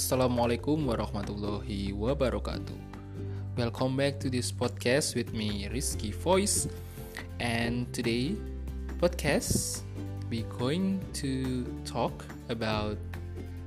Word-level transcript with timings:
Assalamualaikum 0.00 0.88
warahmatullahi 0.88 1.92
wabarakatuh. 1.92 2.72
Welcome 3.52 4.00
back 4.00 4.16
to 4.24 4.32
this 4.32 4.48
podcast 4.48 5.12
with 5.12 5.36
me 5.36 5.68
Rizky 5.68 6.08
Voice. 6.08 6.64
And 7.36 7.84
today 7.92 8.32
podcast 8.96 9.84
we 10.32 10.48
going 10.56 11.04
to 11.20 11.68
talk 11.84 12.16
about 12.48 12.96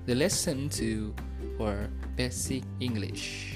the 0.09 0.17
lesson 0.17 0.73
to 0.81 1.13
for 1.61 1.85
basic 2.17 2.65
English. 2.81 3.53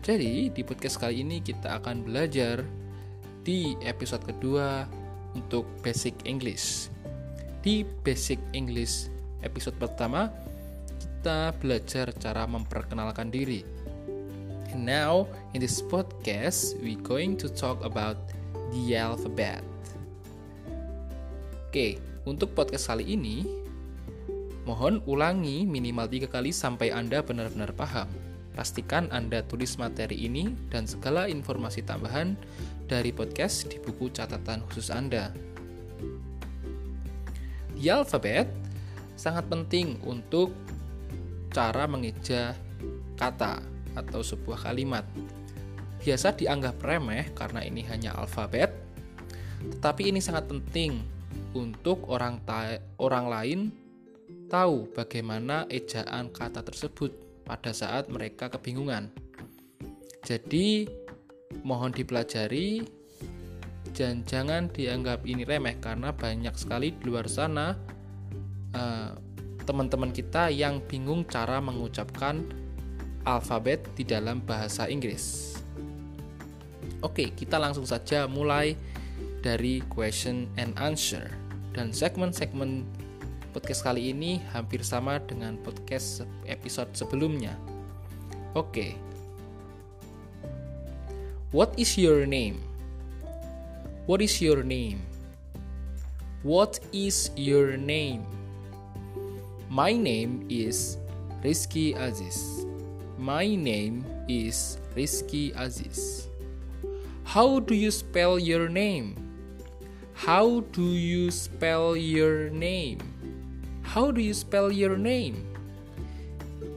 Jadi 0.00 0.48
di 0.56 0.64
podcast 0.64 1.04
kali 1.04 1.20
ini 1.20 1.44
kita 1.44 1.84
akan 1.84 2.00
belajar 2.00 2.64
di 3.44 3.76
episode 3.84 4.24
kedua 4.24 4.88
untuk 5.36 5.68
basic 5.84 6.16
English. 6.24 6.88
Di 7.60 7.84
basic 8.08 8.40
English 8.56 9.12
episode 9.44 9.76
pertama 9.76 10.32
kita 11.22 11.54
belajar 11.62 12.10
cara 12.18 12.50
memperkenalkan 12.50 13.30
diri. 13.30 13.62
And 14.74 14.82
now 14.82 15.30
in 15.54 15.62
this 15.62 15.78
podcast 15.78 16.74
we 16.82 16.98
going 16.98 17.38
to 17.38 17.46
talk 17.46 17.78
about 17.86 18.18
the 18.74 18.98
alphabet. 18.98 19.62
Oke, 21.70 22.02
untuk 22.26 22.58
podcast 22.58 22.90
kali 22.90 23.14
ini 23.14 23.46
mohon 24.66 24.98
ulangi 25.06 25.62
minimal 25.62 26.10
tiga 26.10 26.26
kali 26.26 26.50
sampai 26.50 26.90
Anda 26.90 27.22
benar-benar 27.22 27.70
paham. 27.70 28.10
Pastikan 28.58 29.06
Anda 29.14 29.46
tulis 29.46 29.78
materi 29.78 30.26
ini 30.26 30.50
dan 30.74 30.90
segala 30.90 31.30
informasi 31.30 31.86
tambahan 31.86 32.34
dari 32.90 33.14
podcast 33.14 33.70
di 33.70 33.78
buku 33.78 34.10
catatan 34.10 34.66
khusus 34.66 34.90
Anda. 34.90 35.30
The 37.78 37.94
alphabet 37.94 38.50
sangat 39.14 39.46
penting 39.46 40.02
untuk 40.02 40.50
cara 41.52 41.84
mengeja 41.84 42.56
kata 43.20 43.60
atau 43.92 44.24
sebuah 44.24 44.66
kalimat. 44.66 45.04
Biasa 46.02 46.34
dianggap 46.34 46.82
remeh 46.82 47.30
karena 47.36 47.62
ini 47.62 47.86
hanya 47.86 48.16
alfabet, 48.18 48.74
tetapi 49.78 50.10
ini 50.10 50.18
sangat 50.18 50.50
penting 50.50 50.98
untuk 51.54 52.08
orang 52.10 52.42
orang 52.98 53.26
lain 53.28 53.60
tahu 54.50 54.90
bagaimana 54.90 55.68
ejaan 55.70 56.32
kata 56.32 56.64
tersebut 56.66 57.14
pada 57.46 57.70
saat 57.70 58.10
mereka 58.10 58.50
kebingungan. 58.50 59.12
Jadi, 60.22 60.86
mohon 61.62 61.92
dipelajari 61.92 62.82
dan 63.92 64.24
jangan 64.24 64.72
dianggap 64.72 65.26
ini 65.28 65.44
remeh 65.44 65.76
karena 65.78 66.14
banyak 66.14 66.54
sekali 66.56 66.96
di 66.96 67.02
luar 67.04 67.28
sana 67.28 67.76
uh, 68.72 69.12
teman-teman 69.62 70.10
kita 70.10 70.50
yang 70.50 70.82
bingung 70.84 71.22
cara 71.26 71.62
mengucapkan 71.62 72.42
alfabet 73.22 73.86
di 73.94 74.02
dalam 74.02 74.42
bahasa 74.42 74.90
Inggris. 74.90 75.56
Oke, 77.02 77.34
kita 77.34 77.58
langsung 77.58 77.86
saja 77.86 78.30
mulai 78.30 78.78
dari 79.42 79.82
question 79.90 80.46
and 80.58 80.74
answer. 80.78 81.30
Dan 81.74 81.90
segmen-segmen 81.90 82.86
podcast 83.50 83.82
kali 83.82 84.14
ini 84.14 84.38
hampir 84.54 84.86
sama 84.86 85.18
dengan 85.22 85.58
podcast 85.60 86.22
episode 86.46 86.90
sebelumnya. 86.94 87.58
Oke. 88.54 88.94
What 91.52 91.76
is 91.76 91.98
your 91.98 92.24
name? 92.24 92.62
What 94.08 94.24
is 94.24 94.40
your 94.40 94.64
name? 94.64 95.04
What 96.42 96.80
is 96.90 97.30
your 97.38 97.78
name? 97.78 98.41
My 99.72 99.94
name 99.94 100.44
is 100.50 100.98
Rizky 101.42 101.96
Aziz. 101.96 102.66
My 103.16 103.56
name 103.56 104.04
is 104.28 104.76
Rizky 104.94 105.56
Aziz. 105.56 106.28
How 107.24 107.58
do 107.58 107.74
you 107.74 107.90
spell 107.90 108.38
your 108.38 108.68
name? 108.68 109.16
How 110.12 110.60
do 110.76 110.84
you 110.84 111.30
spell 111.30 111.96
your 111.96 112.50
name? 112.50 113.00
How 113.80 114.10
do 114.10 114.20
you 114.20 114.34
spell 114.34 114.70
your 114.70 114.98
name? 114.98 115.40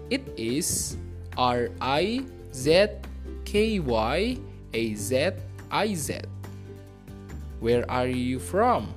It 0.10 0.32
is 0.40 0.96
R 1.36 1.68
I 1.82 2.24
Z 2.54 3.04
K 3.44 3.80
Y 3.82 4.38
A 4.72 4.96
Z 4.96 5.32
I 5.70 5.94
Z. 5.96 6.22
Where 7.60 7.84
are 7.92 8.08
you 8.08 8.40
from? 8.40 8.88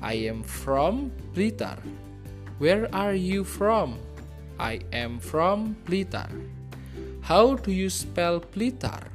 I 0.00 0.14
am 0.30 0.44
from 0.44 1.10
Blitar. 1.34 1.82
Where 2.62 2.86
are 2.94 3.18
you 3.18 3.42
from? 3.42 3.98
I 4.54 4.86
am 4.94 5.18
from 5.18 5.74
Blitar. 5.82 6.30
How 7.18 7.58
do 7.58 7.74
you 7.74 7.90
spell 7.90 8.38
Blitar? 8.38 9.10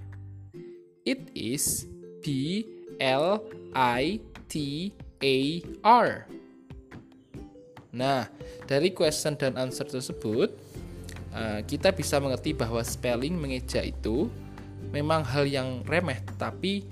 It 1.08 1.32
is 1.32 1.88
B 2.20 2.68
L 3.00 3.40
I 3.72 4.20
T 4.52 4.92
A 5.24 5.64
R. 5.80 6.28
Nah, 7.96 8.28
dari 8.68 8.92
question 8.92 9.40
dan 9.40 9.56
answer 9.56 9.88
tersebut, 9.88 10.52
eh, 11.32 11.64
kita 11.64 11.96
bisa 11.96 12.20
mengerti 12.20 12.52
bahwa 12.52 12.84
spelling 12.84 13.40
mengeja 13.40 13.80
itu 13.80 14.28
memang 14.92 15.24
hal 15.24 15.48
yang 15.48 15.88
remeh, 15.88 16.20
tapi 16.36 16.84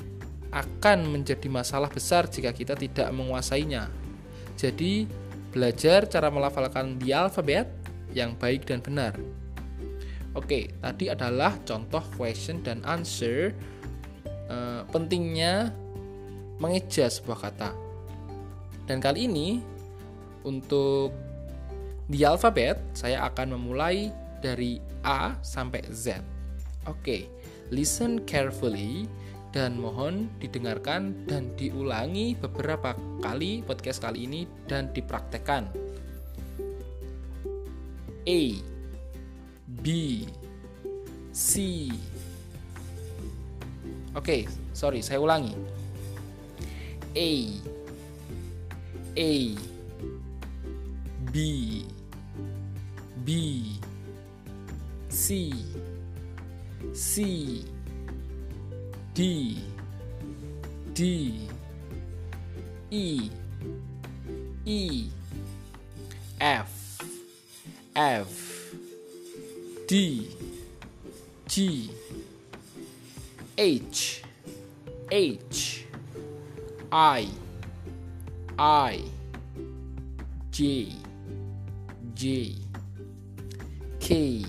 akan 0.56 1.20
menjadi 1.20 1.52
masalah 1.52 1.92
besar 1.92 2.32
jika 2.32 2.56
kita 2.56 2.80
tidak 2.80 3.12
menguasainya. 3.12 3.92
Jadi, 4.56 5.25
Belajar 5.56 6.04
cara 6.12 6.28
melafalkan 6.28 7.00
di 7.00 7.16
alfabet 7.16 7.64
yang 8.12 8.36
baik 8.36 8.68
dan 8.68 8.84
benar. 8.84 9.16
Oke, 10.36 10.76
tadi 10.84 11.08
adalah 11.08 11.56
contoh 11.64 12.04
question 12.20 12.60
dan 12.60 12.84
answer 12.84 13.56
e, 14.28 14.58
pentingnya 14.92 15.72
mengeja 16.60 17.08
sebuah 17.08 17.40
kata. 17.40 17.72
Dan 18.84 19.00
kali 19.00 19.32
ini 19.32 19.64
untuk 20.44 21.16
di 22.12 22.28
alfabet 22.28 22.76
saya 22.92 23.24
akan 23.32 23.56
memulai 23.56 24.12
dari 24.44 24.84
A 25.08 25.40
sampai 25.40 25.88
Z. 25.88 26.20
Oke, 26.84 27.32
listen 27.72 28.28
carefully 28.28 29.08
dan 29.56 29.80
mohon 29.80 30.28
didengarkan 30.44 31.24
dan 31.24 31.56
diulangi 31.56 32.36
beberapa 32.36 32.92
kali 33.24 33.64
podcast 33.64 34.04
kali 34.04 34.28
ini 34.28 34.44
dan 34.68 34.92
dipraktekkan. 34.92 35.72
A 38.28 38.42
B 39.80 39.88
C 41.32 41.88
Oke, 44.16 44.48
sorry, 44.76 45.00
saya 45.00 45.24
ulangi. 45.24 45.56
A 47.16 47.32
A 49.16 49.34
B 51.32 51.36
B 53.24 53.30
C 55.08 55.52
C 56.92 57.24
D 59.16 59.64
D 60.94 61.48
E 62.92 63.30
E 64.66 65.10
F 66.42 67.02
F 67.96 68.76
D 69.88 70.30
G 71.48 71.90
H 73.58 74.22
H 75.10 75.86
I 76.92 77.28
I 78.60 79.02
J 80.52 80.92
J 82.16 82.56
K 84.02 84.46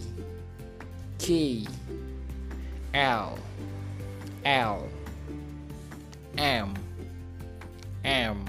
K 1.21 1.67
L 2.95 3.46
L. 4.47 4.89
M. 6.39 6.73
M. 8.05 8.45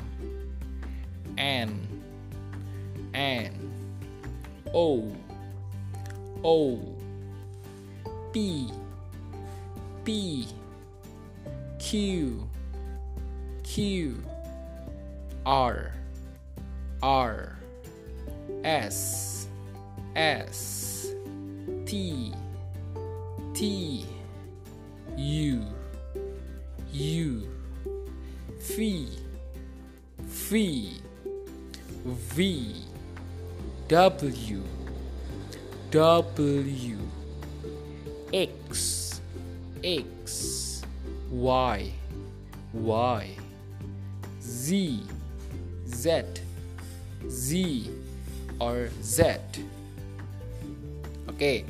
N. 1.39 1.87
N. 3.15 3.71
O. 4.75 5.11
O. 6.43 6.79
P. 8.31 8.69
P. 10.05 10.47
Q. 11.79 12.47
Q. 13.63 14.23
R. 15.47 15.93
R. 17.01 17.57
S. 18.63 19.47
S. 20.15 21.07
T. 21.87 22.33
T. 23.55 24.05
U 25.17 25.76
U 26.97 27.45
V 28.57 29.05
V 30.17 30.51
V. 32.07 32.73
W. 33.87 34.63
W. 35.91 36.97
X. 38.31 39.21
X. 39.83 40.81
Y. 41.31 41.91
Y. 42.73 43.23
Z. 44.39 44.99
Z. 45.87 46.23
Z. 47.27 47.89
Or 48.59 48.89
Z. 49.03 49.39
Oke. 51.27 51.67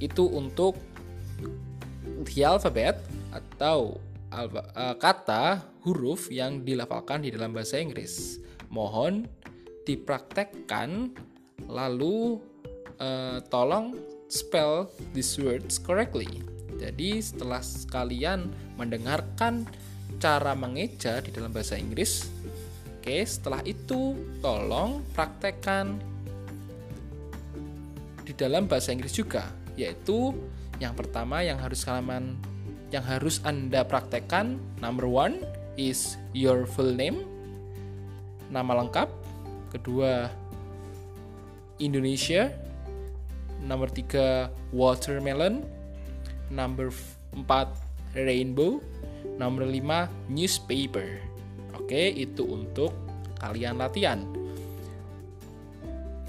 Itu 0.00 0.28
untuk 0.32 0.76
di 2.24 2.40
alfabet 2.44 2.96
atau 3.28 4.00
alfa, 4.34 4.62
uh, 4.74 4.94
kata 4.98 5.62
huruf 5.86 6.28
yang 6.28 6.66
dilafalkan 6.66 7.22
di 7.22 7.30
dalam 7.30 7.54
bahasa 7.54 7.78
Inggris. 7.78 8.42
Mohon 8.68 9.30
dipraktekkan 9.86 11.14
lalu 11.70 12.42
uh, 12.98 13.38
tolong 13.48 13.94
spell 14.26 14.90
these 15.14 15.38
words 15.38 15.78
correctly. 15.78 16.42
Jadi 16.74 17.22
setelah 17.22 17.62
kalian 17.88 18.50
mendengarkan 18.74 19.64
cara 20.18 20.52
mengeja 20.58 21.22
di 21.22 21.30
dalam 21.30 21.54
bahasa 21.54 21.78
Inggris, 21.78 22.26
oke, 22.98 23.06
okay, 23.06 23.22
setelah 23.22 23.62
itu 23.62 24.18
tolong 24.42 25.06
praktekkan 25.14 26.02
di 28.24 28.32
dalam 28.34 28.66
bahasa 28.66 28.90
Inggris 28.90 29.14
juga, 29.14 29.46
yaitu 29.78 30.34
yang 30.82 30.96
pertama 30.96 31.44
yang 31.44 31.60
harus 31.60 31.86
kalian 31.86 32.34
yang 32.94 33.02
harus 33.02 33.42
Anda 33.42 33.82
praktekkan 33.82 34.62
number 34.78 35.10
one 35.10 35.42
is 35.74 36.14
your 36.30 36.62
full 36.62 36.94
name 36.94 37.26
nama 38.54 38.78
lengkap 38.86 39.10
kedua 39.74 40.30
Indonesia 41.82 42.54
nomor 43.66 43.90
tiga 43.90 44.46
watermelon 44.70 45.66
number 46.54 46.94
empat 47.34 47.74
rainbow 48.14 48.78
nomor 49.36 49.66
lima 49.66 50.06
newspaper. 50.30 51.18
Oke 51.74 52.14
itu 52.14 52.46
untuk 52.46 52.94
kalian 53.42 53.80
latihan. 53.80 54.22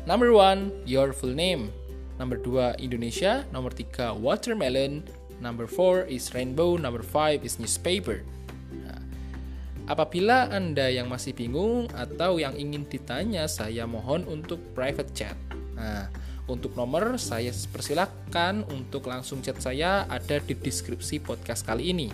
Number 0.06 0.34
one 0.34 0.74
your 0.86 1.14
full 1.14 1.34
name. 1.34 1.70
Nomor 2.16 2.40
2 2.40 2.80
Indonesia, 2.80 3.44
nomor 3.52 3.76
3 3.76 4.16
watermelon, 4.16 5.04
number 5.40 5.68
4 5.68 6.08
is 6.12 6.32
rainbow, 6.32 6.80
number 6.80 7.04
5 7.04 7.44
is 7.44 7.60
newspaper. 7.60 8.24
Nah, 8.76 9.02
apabila 9.90 10.52
Anda 10.52 10.92
yang 10.92 11.12
masih 11.12 11.36
bingung 11.36 11.92
atau 11.92 12.40
yang 12.40 12.56
ingin 12.56 12.88
ditanya, 12.88 13.50
saya 13.50 13.84
mohon 13.90 14.24
untuk 14.28 14.62
private 14.74 15.12
chat. 15.16 15.38
Nah, 15.76 16.08
untuk 16.46 16.78
nomor 16.78 17.18
saya 17.18 17.50
persilahkan 17.50 18.70
untuk 18.70 19.10
langsung 19.10 19.42
chat 19.42 19.58
saya 19.58 20.06
ada 20.06 20.38
di 20.38 20.54
deskripsi 20.54 21.18
podcast 21.26 21.66
kali 21.66 21.90
ini. 21.90 22.10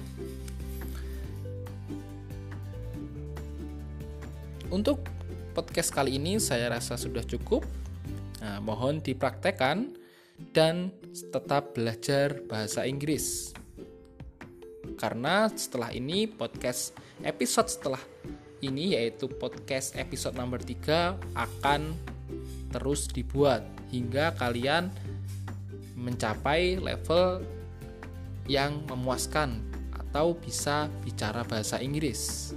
Untuk 4.71 5.03
podcast 5.51 5.91
kali 5.91 6.15
ini 6.15 6.39
saya 6.39 6.71
rasa 6.71 6.95
sudah 6.95 7.27
cukup. 7.27 7.67
Nah, 8.39 8.63
mohon 8.63 9.03
dipraktekkan 9.03 10.00
dan 10.49 10.89
tetap 11.13 11.77
belajar 11.77 12.41
bahasa 12.49 12.89
Inggris. 12.89 13.53
Karena 14.97 15.45
setelah 15.53 15.93
ini 15.93 16.25
podcast 16.25 16.97
episode 17.21 17.69
setelah 17.69 18.01
ini 18.61 18.93
yaitu 18.97 19.25
podcast 19.25 19.97
episode 19.97 20.37
nomor 20.37 20.61
3 20.61 21.17
akan 21.33 21.93
terus 22.69 23.09
dibuat 23.09 23.65
hingga 23.89 24.33
kalian 24.37 24.93
mencapai 25.97 26.77
level 26.81 27.45
yang 28.49 28.81
memuaskan 28.89 29.61
atau 29.93 30.33
bisa 30.37 30.89
bicara 31.05 31.45
bahasa 31.45 31.77
Inggris. 31.81 32.53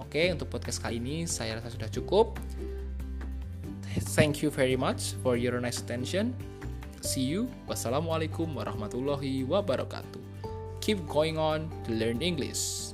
Oke, 0.00 0.32
untuk 0.32 0.48
podcast 0.48 0.80
kali 0.80 1.00
ini 1.00 1.28
saya 1.28 1.60
rasa 1.60 1.72
sudah 1.72 1.90
cukup. 1.92 2.36
Thank 4.16 4.40
you 4.40 4.48
very 4.48 4.76
much 4.76 5.16
for 5.20 5.34
your 5.34 5.58
nice 5.60 5.80
attention. 5.82 6.32
See 7.08 7.24
you. 7.24 7.48
Wassalamualaikum 7.64 8.52
warahmatullahi 8.52 9.40
wabarakatuh. 9.48 10.20
Keep 10.84 11.08
going 11.08 11.40
on 11.40 11.72
to 11.88 11.96
learn 11.96 12.20
English. 12.20 12.87